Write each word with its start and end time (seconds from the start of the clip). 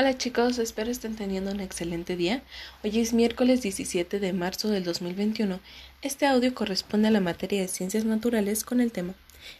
Hola 0.00 0.16
chicos, 0.16 0.58
espero 0.58 0.92
estén 0.92 1.16
teniendo 1.16 1.50
un 1.50 1.58
excelente 1.58 2.14
día. 2.14 2.40
Hoy 2.84 3.00
es 3.00 3.12
miércoles 3.12 3.62
17 3.62 4.20
de 4.20 4.32
marzo 4.32 4.68
del 4.68 4.84
2021. 4.84 5.58
Este 6.02 6.24
audio 6.24 6.54
corresponde 6.54 7.08
a 7.08 7.10
la 7.10 7.18
materia 7.18 7.60
de 7.60 7.66
ciencias 7.66 8.04
naturales 8.04 8.62
con 8.62 8.80
el 8.80 8.92
tema 8.92 9.14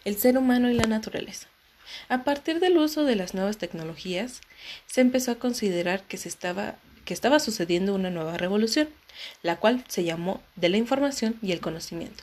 El 0.05 0.17
ser 0.17 0.39
humano 0.39 0.71
y 0.71 0.75
la 0.75 0.87
naturaleza. 0.87 1.49
A 2.09 2.23
partir 2.23 2.61
del 2.61 2.79
uso 2.79 3.03
de 3.03 3.17
las 3.17 3.35
nuevas 3.35 3.59
tecnologías, 3.59 4.41
se 4.87 5.01
empezó 5.01 5.33
a 5.33 5.41
considerar 5.41 6.05
que, 6.05 6.19
se 6.19 6.29
estaba, 6.29 6.77
que 7.05 7.15
estaba 7.15 7.41
sucediendo 7.41 7.93
una 7.93 8.11
nueva 8.11 8.37
revolución, 8.37 8.89
la 9.43 9.57
cual 9.57 9.85
se 9.89 10.05
llamó 10.05 10.41
de 10.55 10.69
la 10.69 10.77
información 10.77 11.37
y 11.43 11.51
el 11.51 11.59
conocimiento. 11.59 12.23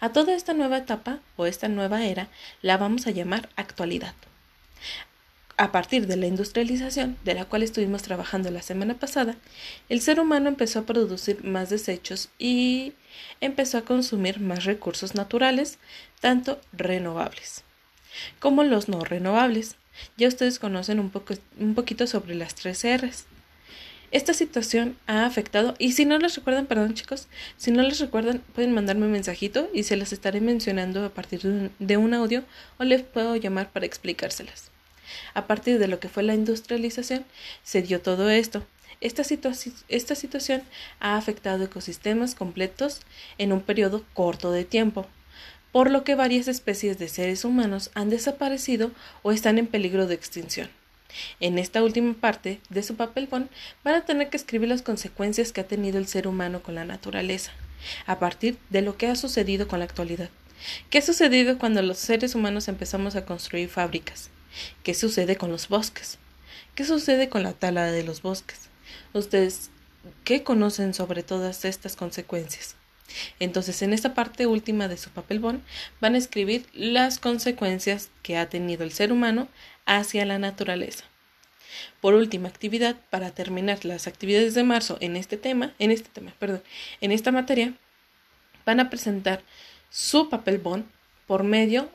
A 0.00 0.10
toda 0.10 0.34
esta 0.34 0.54
nueva 0.54 0.78
etapa 0.78 1.20
o 1.36 1.46
esta 1.46 1.68
nueva 1.68 2.04
era 2.04 2.26
la 2.62 2.78
vamos 2.78 3.06
a 3.06 3.12
llamar 3.12 3.48
actualidad 3.54 4.14
a 5.56 5.72
partir 5.72 6.06
de 6.06 6.16
la 6.16 6.26
industrialización, 6.26 7.16
de 7.24 7.34
la 7.34 7.44
cual 7.44 7.62
estuvimos 7.62 8.02
trabajando 8.02 8.50
la 8.50 8.62
semana 8.62 8.94
pasada, 8.94 9.36
el 9.88 10.00
ser 10.00 10.20
humano 10.20 10.48
empezó 10.48 10.80
a 10.80 10.86
producir 10.86 11.44
más 11.44 11.70
desechos 11.70 12.28
y 12.38 12.92
empezó 13.40 13.78
a 13.78 13.84
consumir 13.84 14.40
más 14.40 14.64
recursos 14.64 15.14
naturales, 15.14 15.78
tanto 16.20 16.60
renovables 16.72 17.64
como 18.38 18.62
los 18.62 18.88
no 18.88 19.00
renovables. 19.00 19.76
Ya 20.16 20.28
ustedes 20.28 20.58
conocen 20.58 21.00
un, 21.00 21.10
poco, 21.10 21.34
un 21.58 21.74
poquito 21.74 22.06
sobre 22.06 22.34
las 22.34 22.54
tres 22.54 22.84
R's. 22.84 23.24
Esta 24.10 24.32
situación 24.32 24.96
ha 25.06 25.26
afectado, 25.26 25.74
y 25.78 25.92
si 25.92 26.04
no 26.04 26.18
les 26.18 26.36
recuerdan, 26.36 26.66
perdón 26.66 26.94
chicos, 26.94 27.26
si 27.56 27.72
no 27.72 27.82
les 27.82 27.98
recuerdan, 27.98 28.42
pueden 28.54 28.72
mandarme 28.72 29.06
un 29.06 29.12
mensajito 29.12 29.68
y 29.74 29.82
se 29.82 29.96
las 29.96 30.12
estaré 30.12 30.40
mencionando 30.40 31.04
a 31.04 31.08
partir 31.08 31.42
de 31.42 31.48
un, 31.48 31.72
de 31.80 31.96
un 31.96 32.14
audio 32.14 32.44
o 32.78 32.84
les 32.84 33.02
puedo 33.02 33.34
llamar 33.34 33.70
para 33.70 33.86
explicárselas. 33.86 34.73
A 35.34 35.46
partir 35.46 35.78
de 35.78 35.88
lo 35.88 36.00
que 36.00 36.08
fue 36.08 36.22
la 36.22 36.34
industrialización, 36.34 37.24
se 37.62 37.82
dio 37.82 38.00
todo 38.00 38.30
esto. 38.30 38.64
Esta, 39.00 40.14
situación 40.14 40.62
ha 41.00 41.16
afectado 41.16 41.64
ecosistemas 41.64 42.34
completos 42.34 43.00
en 43.38 43.52
un 43.52 43.60
periodo 43.60 44.04
corto 44.14 44.50
de 44.50 44.64
tiempo, 44.64 45.06
por 45.72 45.90
lo 45.90 46.04
que 46.04 46.14
varias 46.14 46.48
especies 46.48 46.98
de 46.98 47.08
seres 47.08 47.44
humanos 47.44 47.90
han 47.94 48.08
desaparecido 48.08 48.92
o 49.22 49.32
están 49.32 49.58
en 49.58 49.66
peligro 49.66 50.06
de 50.06 50.14
extinción. 50.14 50.70
En 51.38 51.58
esta 51.58 51.82
última 51.82 52.14
parte 52.14 52.60
de 52.70 52.82
su 52.82 52.96
papel 52.96 53.28
van 53.28 53.48
a 53.94 54.04
tener 54.04 54.30
que 54.30 54.36
escribir 54.36 54.68
las 54.68 54.82
consecuencias 54.82 55.52
que 55.52 55.60
ha 55.60 55.68
tenido 55.68 55.98
el 55.98 56.06
ser 56.06 56.26
humano 56.26 56.62
con 56.62 56.74
la 56.74 56.84
naturaleza, 56.84 57.52
a 58.06 58.18
partir 58.18 58.56
de 58.70 58.82
lo 58.82 58.96
que 58.96 59.08
ha 59.08 59.16
sucedido 59.16 59.68
con 59.68 59.80
la 59.80 59.84
actualidad. 59.84 60.30
¿Qué 60.88 60.98
ha 60.98 61.02
sucedido 61.02 61.58
cuando 61.58 61.82
los 61.82 61.98
seres 61.98 62.34
humanos 62.34 62.68
empezamos 62.68 63.16
a 63.16 63.26
construir 63.26 63.68
fábricas? 63.68 64.30
¿Qué 64.82 64.94
sucede 64.94 65.36
con 65.36 65.50
los 65.50 65.68
bosques? 65.68 66.18
¿Qué 66.74 66.84
sucede 66.84 67.28
con 67.28 67.42
la 67.42 67.52
tala 67.52 67.90
de 67.90 68.02
los 68.02 68.22
bosques? 68.22 68.68
Ustedes, 69.12 69.70
¿qué 70.24 70.42
conocen 70.42 70.94
sobre 70.94 71.22
todas 71.22 71.64
estas 71.64 71.96
consecuencias? 71.96 72.76
Entonces, 73.38 73.82
en 73.82 73.92
esta 73.92 74.14
parte 74.14 74.46
última 74.46 74.88
de 74.88 74.96
su 74.96 75.10
papel 75.10 75.38
bon, 75.38 75.62
van 76.00 76.14
a 76.14 76.18
escribir 76.18 76.66
las 76.72 77.18
consecuencias 77.18 78.10
que 78.22 78.36
ha 78.36 78.48
tenido 78.48 78.84
el 78.84 78.92
ser 78.92 79.12
humano 79.12 79.48
hacia 79.86 80.24
la 80.24 80.38
naturaleza. 80.38 81.04
Por 82.00 82.14
última 82.14 82.48
actividad, 82.48 82.96
para 83.10 83.30
terminar 83.32 83.84
las 83.84 84.06
actividades 84.06 84.54
de 84.54 84.62
marzo 84.62 84.96
en 85.00 85.16
este 85.16 85.36
tema, 85.36 85.74
en 85.78 85.90
este 85.90 86.08
tema, 86.08 86.34
perdón, 86.38 86.62
en 87.00 87.12
esta 87.12 87.32
materia, 87.32 87.74
van 88.64 88.80
a 88.80 88.90
presentar 88.90 89.42
su 89.90 90.28
papel 90.28 90.58
bon 90.58 90.86
por 91.26 91.44
medio 91.44 91.90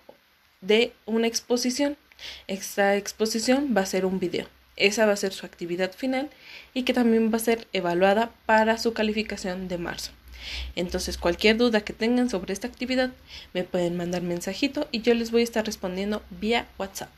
de 0.62 0.94
una 1.06 1.28
exposición. 1.28 1.98
Esta 2.48 2.96
exposición 2.96 3.74
va 3.76 3.82
a 3.82 3.86
ser 3.86 4.06
un 4.06 4.20
video. 4.20 4.48
Esa 4.76 5.06
va 5.06 5.14
a 5.14 5.18
ser 5.18 5.34
su 5.34 5.46
actividad 5.46 5.94
final 5.94 6.30
y 6.74 6.84
que 6.84 6.94
también 6.94 7.32
va 7.32 7.38
a 7.38 7.40
ser 7.40 7.68
evaluada 7.74 8.32
para 8.46 8.78
su 8.78 8.94
calificación 8.94 9.68
de 9.68 9.78
marzo. 9.78 10.12
Entonces, 10.76 11.18
cualquier 11.18 11.58
duda 11.58 11.82
que 11.82 11.94
tengan 11.94 12.30
sobre 12.30 12.54
esta 12.54 12.68
actividad, 12.68 13.12
me 13.54 13.64
pueden 13.64 13.98
mandar 13.98 14.22
mensajito 14.22 14.88
y 14.92 15.02
yo 15.02 15.14
les 15.14 15.32
voy 15.32 15.42
a 15.42 15.44
estar 15.44 15.66
respondiendo 15.66 16.24
vía 16.30 16.68
WhatsApp. 16.78 17.10